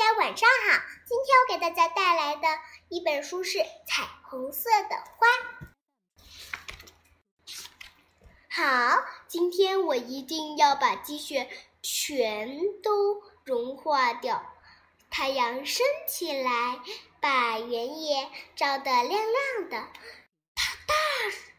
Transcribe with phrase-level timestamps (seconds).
[0.00, 2.48] 大家晚上好，今天我给大家带来的
[2.88, 5.26] 一本书是《彩虹色的花》。
[8.96, 11.50] 好，今天我一定要把积雪
[11.82, 14.42] 全都融化掉。
[15.10, 16.80] 太阳升起来，
[17.20, 19.86] 把原野照得亮亮的。
[20.54, 20.94] 他大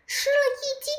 [0.07, 0.91] 吃了一惊，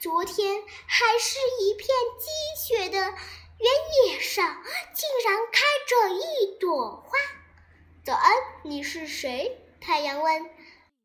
[0.00, 1.86] 昨天还是一片
[2.18, 2.28] 积
[2.60, 3.14] 雪的。
[3.60, 3.68] 原
[4.06, 4.62] 野上
[5.88, 7.18] 这一朵花。
[8.04, 8.30] 早安，
[8.62, 9.58] 你是谁？
[9.80, 10.44] 太阳问。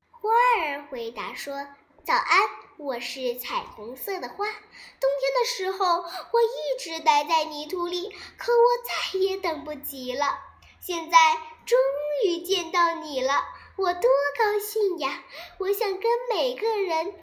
[0.09, 1.65] 花儿回答说
[2.03, 4.45] ：“早安，我是彩虹色的花。
[4.45, 8.67] 冬天的时候，我一直待在泥土里，可我
[9.13, 10.37] 再也等不及了。
[10.81, 11.17] 现在
[11.65, 11.79] 终
[12.25, 13.41] 于见到你了，
[13.77, 15.23] 我多高兴呀！
[15.59, 17.13] 我想跟每个人分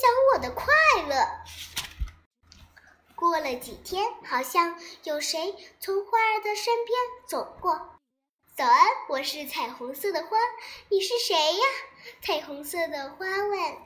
[0.00, 0.72] 享我的快
[1.06, 1.16] 乐。”
[3.16, 7.90] 过了几天，好像有谁从花儿的身边走过。
[8.56, 10.36] 早安，我是彩虹色的花，
[10.88, 11.66] 你是谁呀？
[12.22, 13.76] 彩虹色的花问。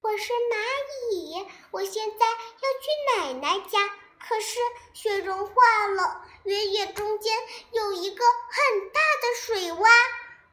[0.00, 3.88] 我是蚂蚁，我现在要去奶奶家，
[4.20, 4.58] 可是
[4.94, 7.36] 雪融化了，原野中间
[7.72, 9.88] 有一个很大的水洼，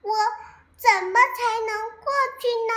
[0.02, 0.16] 我
[0.78, 2.74] 怎么才能过去呢？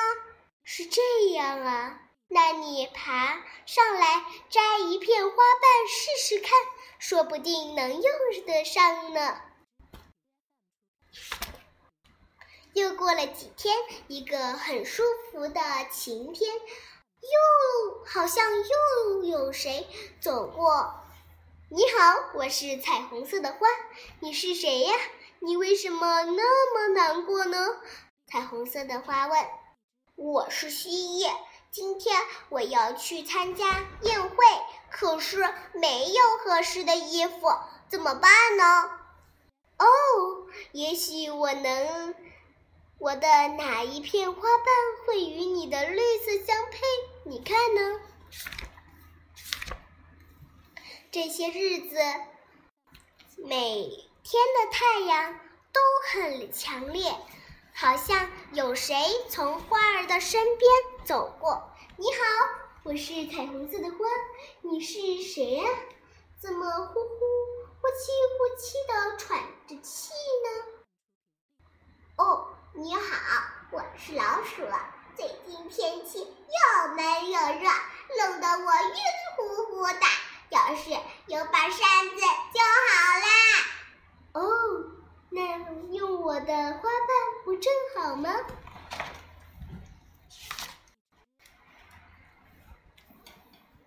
[0.63, 2.01] 是这样啊。
[2.29, 6.51] 那你爬上来摘一片花瓣试试看，
[6.99, 8.03] 说不定能用
[8.47, 9.41] 得上呢。
[12.75, 19.87] 又过了几天，一个很舒服的晴天，又好像又有谁
[20.21, 20.95] 走过。
[21.71, 23.67] 你好，我是彩虹色的花，
[24.21, 24.95] 你是谁呀？
[25.41, 27.81] 你为什么那么难过呢？
[28.27, 29.47] 彩虹色的花问。
[30.15, 31.48] 我是蜥蜴。
[31.71, 34.37] 今天我要去参加宴会，
[34.91, 37.55] 可是没有合适的衣服，
[37.89, 38.91] 怎么办呢？
[39.77, 39.87] 哦，
[40.73, 42.15] 也许我能，
[42.99, 44.67] 我的哪一片花瓣
[45.07, 46.79] 会与你的绿色相配？
[47.25, 48.01] 你看呢？
[51.11, 51.97] 这些日子，
[53.37, 53.89] 每
[54.23, 55.39] 天的太阳
[55.73, 55.81] 都
[56.11, 57.15] 很强烈。
[57.81, 58.97] 好像有谁
[59.29, 60.69] 从花儿的身边
[61.05, 61.63] 走过。
[61.97, 62.19] 你好，
[62.83, 63.99] 我是彩虹色的花，
[64.63, 65.65] 你是谁呀？
[66.43, 67.09] 怎么呼呼
[67.81, 70.11] 呼气呼气的喘着气
[70.43, 70.49] 呢？
[72.17, 73.01] 哦，你好，
[73.71, 74.63] 我是老鼠。
[75.17, 77.71] 最近天气又闷又热，
[78.19, 78.99] 弄得我晕
[79.37, 80.01] 乎乎的。
[80.49, 80.91] 要是
[81.29, 82.17] 有把扇子
[82.53, 83.29] 就好啦。
[84.33, 84.41] 哦。
[85.31, 85.43] 那
[85.93, 87.11] 用我的花瓣
[87.45, 87.55] 不
[88.19, 88.31] 吗？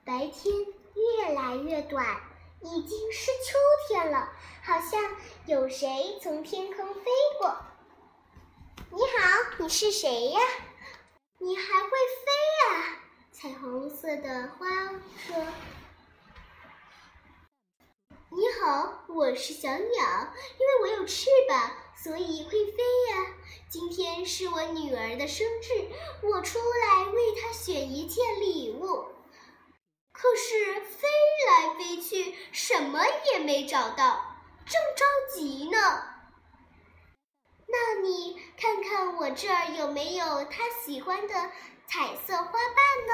[0.04, 0.54] 白天
[0.96, 2.06] 越来越短，
[2.62, 4.30] 已经是秋天了。
[4.64, 5.02] 好像
[5.46, 7.02] 有谁从天空飞
[7.40, 7.58] 过。
[8.92, 10.40] 你好，你是谁呀？
[11.38, 12.32] 你还会飞
[12.68, 12.72] 啊？
[13.32, 14.68] 彩虹色的花
[15.26, 15.46] 说。
[18.72, 23.36] 好，我是小鸟，因为我有翅膀，所以会飞呀。
[23.70, 25.90] 今天是我女儿的生日，
[26.24, 29.08] 我出来为她选一件礼物，
[30.14, 31.06] 可是飞
[31.50, 33.02] 来飞去，什么
[33.34, 35.04] 也没找到，正着
[35.36, 35.78] 急呢。
[37.68, 41.34] 那你看看我这儿有没有她喜欢的
[41.88, 43.14] 彩色花瓣呢？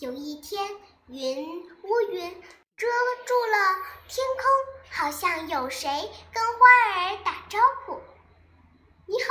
[0.00, 0.76] 有一天，
[1.08, 1.46] 云
[1.82, 2.42] 乌云
[2.78, 2.86] 遮
[3.26, 3.58] 住了
[4.08, 6.60] 天空，好像有谁跟花
[6.94, 8.00] 儿打招呼
[9.06, 9.28] ：“你好，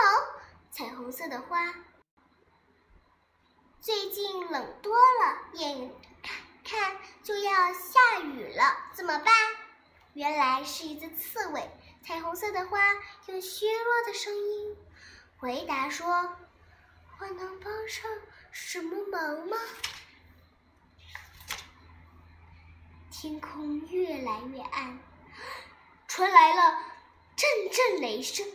[0.69, 1.73] 彩虹色的花。”
[3.81, 5.91] 最近冷多了，眼
[6.21, 9.33] 看看就要下雨了，怎么办？
[10.13, 11.67] 原来是一只刺猬。
[12.05, 12.79] 彩虹色的花
[13.27, 14.77] 用虚弱的声音
[15.37, 16.05] 回答说
[17.19, 18.11] ：“我能帮上
[18.51, 19.57] 什么忙吗？”
[23.23, 24.99] 天空越来越暗，
[26.09, 26.77] 传来了
[27.37, 28.45] 阵阵雷声，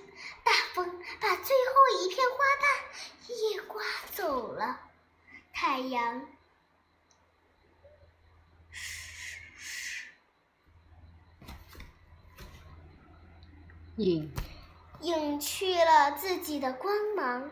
[0.45, 3.83] 大风把最后一片花瓣也刮
[4.13, 4.79] 走了。
[5.55, 6.29] 太阳
[13.97, 14.31] 隐
[15.01, 17.51] 隐去了自己的光芒，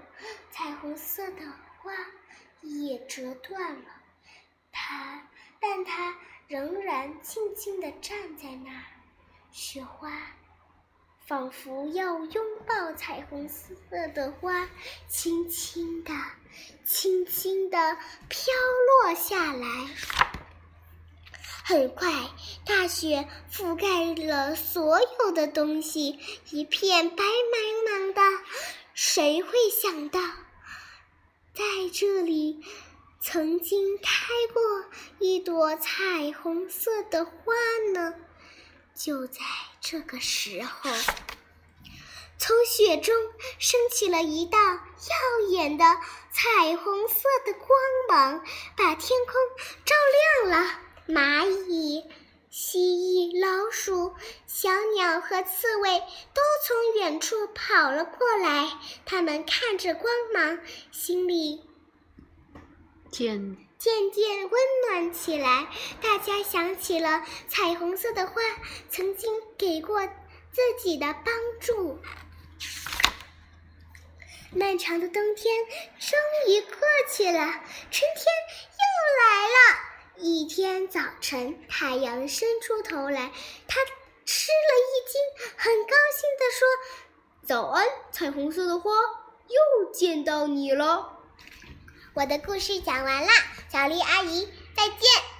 [0.51, 1.93] 彩虹色的花
[2.61, 3.91] 也折断了。
[4.71, 5.27] 它，
[5.59, 6.15] 但它。
[6.49, 8.85] 仍然静静地站在那儿，
[9.51, 10.13] 雪花
[11.27, 13.67] 仿佛要拥抱彩虹色
[14.15, 14.69] 的花，
[15.09, 16.13] 轻轻地、
[16.85, 17.97] 轻轻地
[18.29, 18.55] 飘
[19.03, 19.67] 落下来。
[21.65, 22.13] 很快，
[22.65, 26.21] 大雪覆盖了所有的东西，
[26.51, 28.23] 一片白茫茫的。
[28.95, 29.51] 谁会
[29.83, 30.21] 想到，
[31.53, 32.65] 在这里
[33.21, 34.63] 曾经开过
[35.19, 37.33] 一朵彩虹色的花
[37.93, 38.15] 呢？
[38.95, 39.41] 就在
[39.81, 40.91] 这个时候，
[42.39, 43.15] 从雪中
[43.59, 45.85] 升起了一道耀眼的
[46.31, 47.15] 彩虹色
[47.45, 47.69] 的光
[48.09, 48.45] 芒，
[48.77, 49.35] 把天空
[49.85, 49.95] 照
[50.47, 50.81] 亮了。
[51.09, 52.05] 蚂蚁、
[52.51, 54.15] 蜥蜴、老鼠、
[54.47, 56.01] 小鸟和刺猬
[56.35, 60.59] 都从远处跑了过来，它们看着光芒，
[60.91, 61.63] 心里
[63.17, 64.51] 渐渐渐温
[64.91, 65.69] 暖起来。
[66.03, 68.35] 大家想起了彩虹色的花
[68.91, 70.07] 曾经给过
[70.53, 71.99] 自己的帮助。
[74.53, 75.65] 漫长的冬天
[75.99, 76.19] 终
[76.49, 76.79] 于过
[77.11, 77.41] 去了，
[77.91, 78.27] 春天
[78.77, 78.85] 又
[79.19, 79.59] 来了。
[80.19, 83.33] 一天早晨，太阳伸出头来，
[83.67, 83.81] 他
[84.27, 86.69] 吃了一惊，很高兴地说
[87.49, 88.93] ：“早安，彩虹色的花，
[89.49, 91.15] 又见到你了。”
[92.17, 93.33] 我的故事讲完啦，
[93.71, 95.36] 小丽阿姨再见。